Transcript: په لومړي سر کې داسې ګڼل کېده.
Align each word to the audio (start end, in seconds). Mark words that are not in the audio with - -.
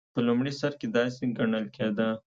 په 0.13 0.19
لومړي 0.27 0.53
سر 0.59 0.71
کې 0.79 0.87
داسې 0.97 1.23
ګڼل 1.37 1.65
کېده. 1.75 2.09